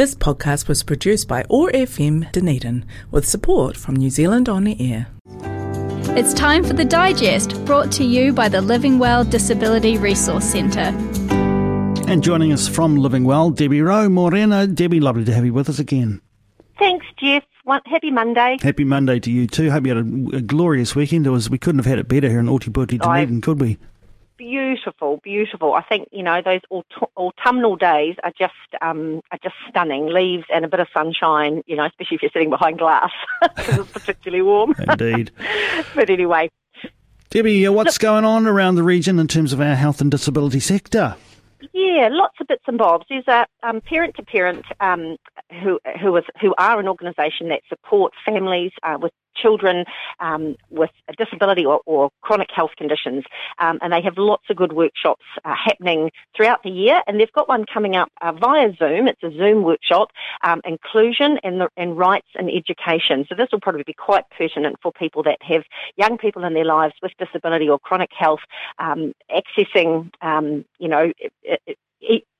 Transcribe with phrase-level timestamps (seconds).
[0.00, 5.08] This podcast was produced by OAR FM Dunedin with support from New Zealand On Air.
[6.16, 10.96] It's time for the digest brought to you by the Living Well Disability Resource Centre.
[12.08, 14.66] And joining us from Living Well, Debbie Roe Morena.
[14.66, 16.22] Debbie, lovely to have you with us again.
[16.78, 17.44] Thanks, Jeff.
[17.84, 18.56] Happy Monday.
[18.62, 19.70] Happy Monday to you too.
[19.70, 21.26] Hope you had a, a glorious weekend.
[21.26, 23.76] It was, we couldn't have had it better here in Ōtepoti Dunedin, I, could we?
[24.40, 25.74] Beautiful, beautiful.
[25.74, 30.06] I think you know those aut- autumnal days are just um, are just stunning.
[30.06, 31.62] Leaves and a bit of sunshine.
[31.66, 33.10] You know, especially if you're sitting behind glass
[33.54, 34.74] because it's particularly warm.
[34.78, 35.30] Indeed.
[35.94, 36.48] but anyway,
[37.28, 40.10] Debbie, uh, what's Look, going on around the region in terms of our health and
[40.10, 41.16] disability sector?
[41.74, 43.04] Yeah, lots of bits and bobs.
[43.10, 45.18] There's a um, parent to parent um,
[45.62, 49.84] who who is who are an organisation that support families uh, with children
[50.20, 53.24] um, with a disability or, or, chronic health conditions,
[53.58, 57.02] um, and they have lots of good workshops uh, happening throughout the year.
[57.06, 59.08] And they've got one coming up uh, via Zoom.
[59.08, 60.10] It's a Zoom workshop,
[60.44, 63.26] um, inclusion and, the, and rights and education.
[63.28, 65.62] So this will probably be quite pertinent for people that have
[65.96, 68.40] young people in their lives with disability or chronic health,
[68.78, 71.12] um, accessing, um, you know.
[71.18, 71.32] It,
[71.66, 71.78] it,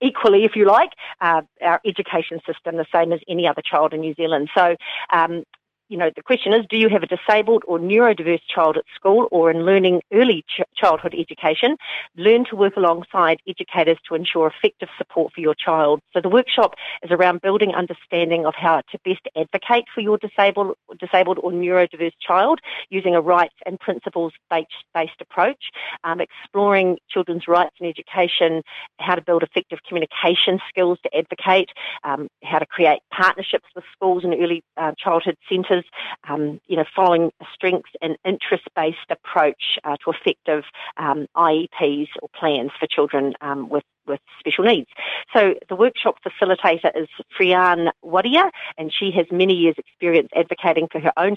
[0.01, 4.01] equally, if you like, uh, our education system the same as any other child in
[4.01, 4.49] New Zealand.
[4.57, 4.77] So
[5.13, 5.45] um,
[5.91, 9.27] you know, the question is, do you have a disabled or neurodiverse child at school
[9.33, 11.77] or in learning early ch- childhood education?
[12.17, 16.01] Learn to work alongside educators to ensure effective support for your child.
[16.15, 20.77] So the workshop is around building understanding of how to best advocate for your disabled,
[21.01, 25.71] disabled or neurodiverse child using a rights and principles based approach,
[26.05, 28.63] um, exploring children's rights in education,
[29.01, 31.71] how to build effective communication skills to advocate,
[32.05, 35.80] um, how to create partnerships with schools and early uh, childhood centres
[36.29, 40.65] um, you know, following a strengths and interest-based approach uh, to effective
[40.97, 44.89] um, IEPs or plans for children um, with with special needs.
[45.35, 51.01] So the workshop facilitator is Frian Wadia, and she has many years' experience advocating for
[51.01, 51.35] her own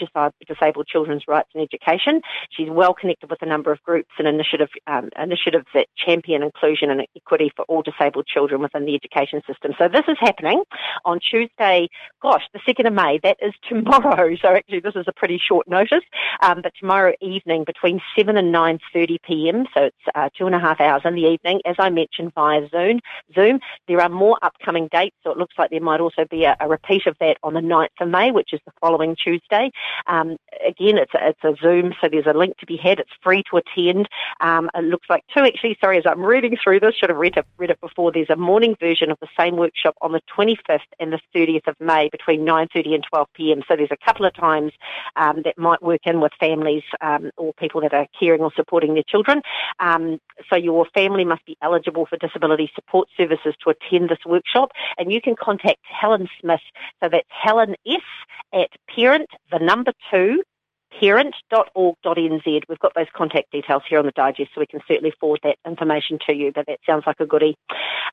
[0.47, 2.21] disabled children's rights and education.
[2.49, 6.89] She's well connected with a number of groups and initiative, um, initiatives that champion inclusion
[6.89, 9.73] and equity for all disabled children within the education system.
[9.77, 10.63] So this is happening
[11.05, 11.89] on Tuesday,
[12.21, 13.19] gosh, the 2nd of May.
[13.23, 14.35] That is tomorrow.
[14.43, 16.03] So actually this is a pretty short notice,
[16.41, 20.59] um, but tomorrow evening between 7 and 9.30 p.m., so it's uh, two and a
[20.59, 22.99] half hours in the evening, as I mentioned, via Zoom.
[23.33, 23.59] Zoom.
[23.87, 26.67] There are more upcoming dates, so it looks like there might also be a, a
[26.67, 29.71] repeat of that on the 9th of May, which is the following Tuesday.
[30.07, 32.99] Um, again, it's a, it's a Zoom, so there's a link to be had.
[32.99, 34.07] It's free to attend.
[34.41, 35.77] Um, it looks like two actually.
[35.81, 38.11] Sorry, as I'm reading through this, should have read it, read it before.
[38.11, 41.75] There's a morning version of the same workshop on the 25th and the 30th of
[41.79, 43.61] May between 9:30 and 12 p.m.
[43.67, 44.71] So there's a couple of times
[45.15, 48.93] um, that might work in with families um, or people that are caring or supporting
[48.93, 49.41] their children.
[49.79, 50.19] Um,
[50.49, 54.71] so your family must be eligible for disability disability support services to attend this workshop.
[54.97, 56.59] And you can contact Helen Smith.
[57.01, 58.01] So that's Helen S
[58.53, 60.43] at parent, the number two,
[60.99, 62.61] parent.org.nz.
[62.69, 65.57] We've got those contact details here on the digest, so we can certainly forward that
[65.65, 67.57] information to you, but that sounds like a goodie.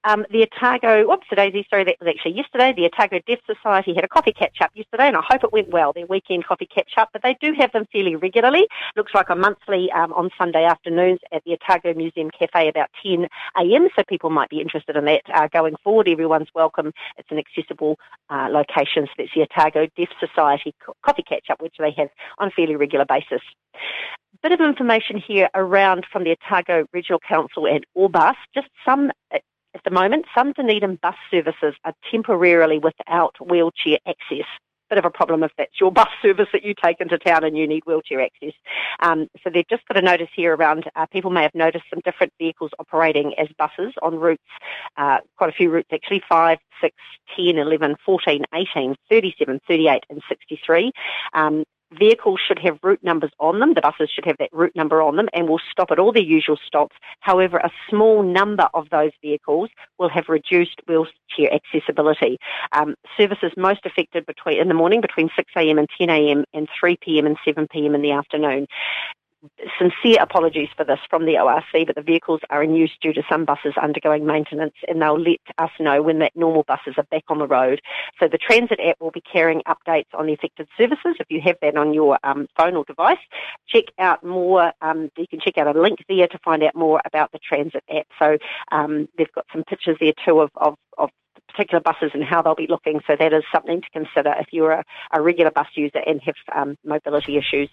[0.05, 2.73] Um, the Otago, whoops, daisy, sorry, that was actually yesterday.
[2.75, 5.69] The Otago Deaf Society had a coffee catch up yesterday, and I hope it went
[5.69, 8.67] well, their weekend coffee catch up, but they do have them fairly regularly.
[8.97, 13.29] Looks like a monthly um, on Sunday afternoons at the Otago Museum Cafe about 10
[13.59, 16.09] a.m., so people might be interested in that uh, going forward.
[16.09, 16.93] Everyone's welcome.
[17.19, 17.99] It's an accessible
[18.31, 20.75] uh, location, so that's the Otago Deaf Society
[21.05, 22.09] coffee catch up, which they have
[22.39, 23.43] on fairly fairly regular basis.
[24.43, 28.37] Bit of information here around from the Otago Regional Council and Orbus.
[28.55, 34.47] Just some at the moment, some Dunedin bus services are temporarily without wheelchair access
[34.91, 37.57] bit of a problem if that's your bus service that you take into town and
[37.57, 38.53] you need wheelchair access.
[38.99, 42.01] Um, so they've just got a notice here around uh, people may have noticed some
[42.05, 44.43] different vehicles operating as buses on routes,
[44.97, 46.97] uh, quite a few routes actually, 5, 6,
[47.37, 50.93] 10, 11, 14, 18, 37, 38 and 63.
[51.33, 53.75] Um, vehicles should have route numbers on them.
[53.75, 56.23] The buses should have that route number on them and will stop at all their
[56.23, 56.97] usual stops.
[57.21, 62.39] However, a small number of those vehicles will have reduced wheelchair accessibility.
[62.73, 65.79] Um, services most affected between in the morning between 6 a.m.
[65.79, 66.45] and 10 a.m.
[66.55, 67.27] and 3 p.m.
[67.27, 67.95] and 7 p.m.
[67.95, 68.67] in the afternoon
[69.79, 73.23] sincere apologies for this from the ORC, but the vehicles are in use due to
[73.29, 77.25] some buses undergoing maintenance and they'll let us know when that normal buses are back
[77.29, 77.81] on the road.
[78.19, 81.17] So the Transit app will be carrying updates on the affected services.
[81.19, 83.19] If you have that on your um, phone or device,
[83.67, 87.01] check out more, um, you can check out a link there to find out more
[87.07, 88.07] about the Transit app.
[88.19, 88.39] So
[88.73, 91.11] um, they've got some pictures there too of, of, of
[91.49, 93.01] particular buses and how they'll be looking.
[93.07, 96.35] So that is something to consider if you're a, a regular bus user and have
[96.55, 97.71] um, mobility issues.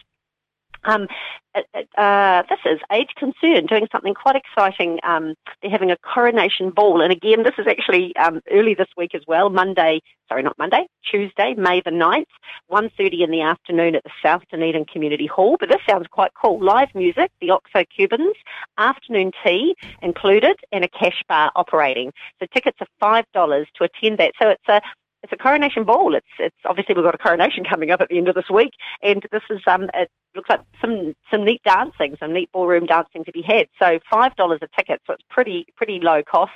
[0.83, 1.07] Um,
[1.97, 5.00] uh, this is Age Concern doing something quite exciting.
[5.03, 9.15] Um, they're having a coronation ball, and again, this is actually um, early this week
[9.15, 9.50] as well.
[9.50, 12.25] Monday, sorry, not Monday, Tuesday, May the 9th,
[12.71, 15.57] 1.30 in the afternoon at the South Dunedin Community Hall.
[15.59, 16.63] But this sounds quite cool.
[16.63, 18.35] Live music, the Oxo Cubans,
[18.77, 22.12] afternoon tea included, and a cash bar operating.
[22.39, 24.33] So tickets are five dollars to attend that.
[24.41, 24.81] So it's a
[25.23, 26.15] it's a coronation ball.
[26.15, 28.73] It's it's obviously we've got a coronation coming up at the end of this week,
[29.01, 33.23] and this is um it looks like some some neat dancing, some neat ballroom dancing
[33.25, 33.67] to be had.
[33.79, 36.51] So five dollars a ticket, so it's pretty pretty low cost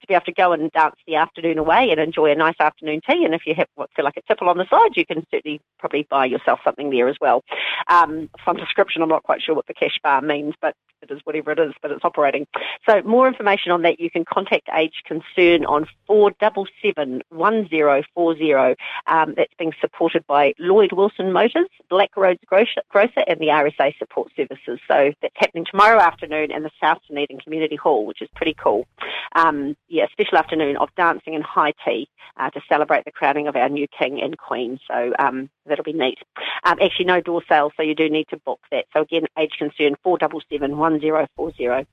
[0.00, 3.00] to be able to go and dance the afternoon away and enjoy a nice afternoon
[3.08, 3.24] tea.
[3.24, 5.60] And if you have what feel like a tipple on the side, you can certainly
[5.78, 7.42] probably buy yourself something there as well.
[7.88, 11.20] Um, some description, I'm not quite sure what the cash bar means, but it is
[11.24, 12.46] whatever it is, but it's operating.
[12.88, 18.76] So more information on that, you can contact Age Concern on 4771040.
[19.06, 22.80] Um, that's being supported by Lloyd Wilson Motors, Black Roads Grocer,
[23.26, 24.78] and the RSA Support Services.
[24.88, 28.86] So that's happening tomorrow afternoon in the South Dunedin Community Hall, which is pretty cool.
[29.34, 33.56] Um, yeah, special afternoon of dancing and high tea uh, to celebrate the crowning of
[33.56, 34.78] our new king and queen.
[34.88, 36.18] So um, that'll be neat.
[36.64, 38.86] Um, actually, no door sales, so you do need to book that.
[38.92, 41.86] So again, age concern 4771040.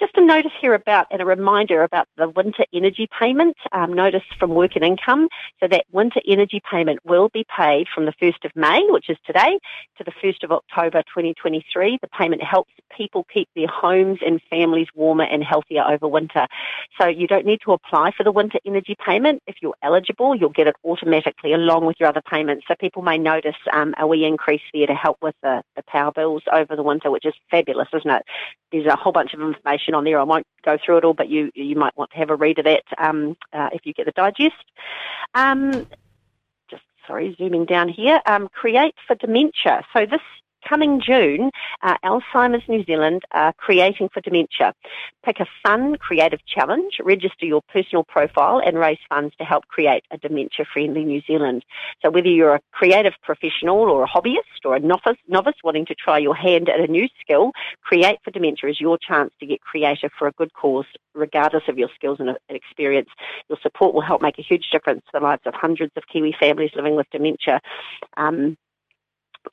[0.00, 3.56] Just a notice here about and a reminder about the winter energy payment.
[3.72, 5.26] Um, notice from Work and Income.
[5.58, 9.16] So that winter energy payment will be paid from the 1st of May, which is
[9.26, 9.58] today,
[9.96, 11.98] to the 1st of October 2023.
[12.00, 16.46] The payment helps people keep their homes and families warmer and healthier over winter.
[17.00, 19.42] So you don't need to apply for the winter energy payment.
[19.48, 22.66] If you're eligible, you'll get it automatically along with your other payments.
[22.68, 26.12] So people may notice um, a wee increase there to help with the, the power
[26.12, 28.22] bills over the winter, which is fabulous, isn't it?
[28.70, 30.20] There's a whole bunch of information information on there.
[30.20, 32.58] I won't go through it all, but you you might want to have a read
[32.58, 34.54] of that um, uh, if you get the digest.
[35.34, 35.86] Um,
[36.70, 38.20] just sorry, zooming down here.
[38.26, 39.84] Um, create for dementia.
[39.92, 40.20] So this
[40.66, 41.50] coming June,
[41.82, 44.74] uh, Alzheimer's New Zealand are creating for dementia.
[45.24, 50.04] Pick a fun, creative challenge, register your personal profile, and raise funds to help create
[50.10, 51.64] a dementia friendly New Zealand.
[52.02, 55.94] So, whether you're a creative professional or a hobbyist or a novice, novice wanting to
[55.94, 57.52] try your hand at a new skill,
[57.82, 60.84] Create for Dementia is your chance to get creative for a good cause,
[61.14, 63.08] regardless of your skills and experience.
[63.48, 66.36] Your support will help make a huge difference to the lives of hundreds of Kiwi
[66.38, 67.60] families living with dementia.
[68.16, 68.56] Um,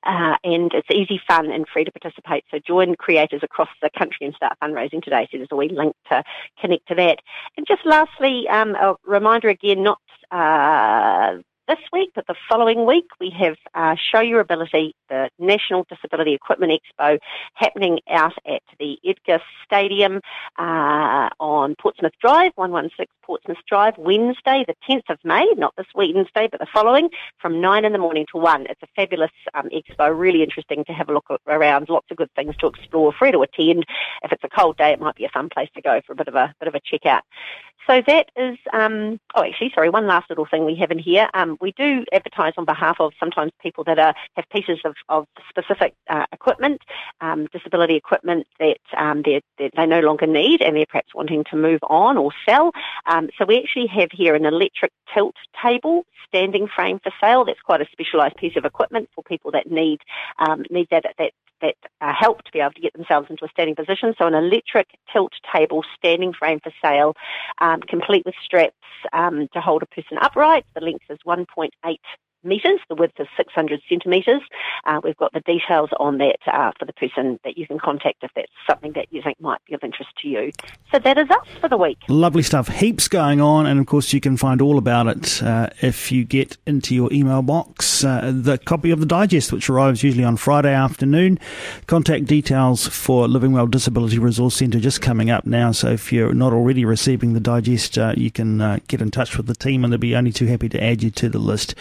[0.03, 2.43] uh, and it's easy, fun, and free to participate.
[2.51, 5.27] So join creators across the country and start fundraising today.
[5.31, 6.23] So there's a wee link to
[6.59, 7.19] connect to that.
[7.57, 9.99] And just lastly, um, a reminder again, not
[10.31, 11.37] uh,
[11.67, 16.33] this week, but the following week we have uh, Show Your Ability, the National Disability
[16.33, 17.17] Equipment Expo,
[17.55, 20.21] happening out at the Edgar Stadium
[20.59, 26.47] uh, on Portsmouth Drive, 116 Portsmouth Drive, Wednesday, the 10th of May, not this Wednesday,
[26.49, 27.09] but the following,
[27.39, 28.67] from 9 in the morning to 1.
[28.69, 32.31] It's a fabulous um, expo, really interesting to have a look around, lots of good
[32.35, 33.85] things to explore, free to attend.
[34.23, 36.15] If it's a cold day, it might be a fun place to go for a
[36.15, 37.23] bit of a bit of a check out.
[37.87, 41.29] So that is, um, oh, actually, sorry, one last little thing we have in here.
[41.35, 45.27] Um, we do advertise on behalf of sometimes people that are, have pieces of, of
[45.49, 46.81] specific uh, equipment,
[47.21, 49.41] um, disability equipment that um, they
[49.85, 52.71] no longer need and they're perhaps wanting to move on or sell.
[53.05, 57.45] Um, so we actually have here an electric tilt table standing frame for sale.
[57.45, 59.99] That's quite a specialised piece of equipment for people that need
[60.39, 61.31] um, need that that
[61.61, 64.13] that uh, help to be able to get themselves into a standing position.
[64.17, 67.15] So an electric tilt table standing frame for sale,
[67.59, 68.75] um, complete with straps
[69.13, 70.65] um, to hold a person upright.
[70.75, 71.97] The length is 1.8
[72.45, 72.79] metres.
[72.89, 74.41] The width is 600 centimetres.
[74.85, 78.23] Uh, we've got the details on that uh, for the person that you can contact
[78.23, 80.51] if that's something that you think might be of interest to you.
[80.91, 81.97] So that is us for the week.
[82.07, 82.67] Lovely stuff.
[82.67, 86.23] Heaps going on, and of course you can find all about it uh, if you
[86.23, 90.37] get into your email box uh, the copy of the digest, which arrives usually on
[90.37, 91.39] Friday afternoon.
[91.87, 95.71] Contact details for Living Well Disability Resource Centre just coming up now.
[95.71, 99.37] So if you're not already receiving the digest, uh, you can uh, get in touch
[99.37, 101.75] with the team, and they'll be only too happy to add you to the list.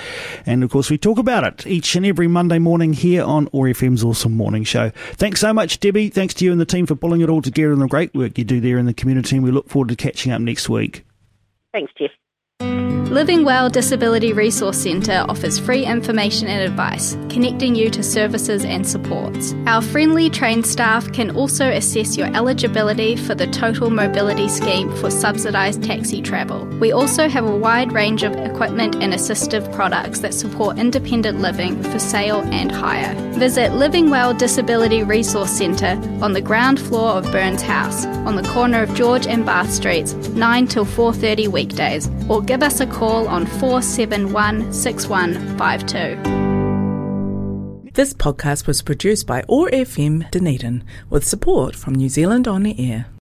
[0.55, 3.69] And of course, we talk about it each and every Monday morning here on OAR
[3.69, 4.91] FM's Awesome Morning Show.
[5.15, 6.09] Thanks so much, Debbie.
[6.09, 8.39] Thanks to you and the team for pulling it all together and the great work
[8.39, 9.37] you do there in the community.
[9.37, 11.05] And we look forward to catching up next week.
[11.73, 12.11] Thanks, Jeff.
[13.15, 18.85] Living Well Disability Resource Centre offers free information and advice, connecting you to services and
[18.85, 19.55] supports.
[19.67, 25.11] Our friendly trained staff can also assess your eligibility for the Total Mobility Scheme for
[25.11, 26.65] subsidised taxi travel.
[26.81, 31.83] We also have a wide range of equipment and assistive products that support independent living
[31.83, 33.13] for sale and hire.
[33.33, 38.49] Visit Living Well Disability Resource Centre on the ground floor of Burns House, on the
[38.49, 43.27] corner of George and Bath Streets, 9 till 4:30 weekdays, or give us a call
[43.27, 46.45] on 471 6152.
[47.95, 52.75] This podcast was produced by OAR FM Dunedin with support from New Zealand On the
[52.79, 53.07] Air.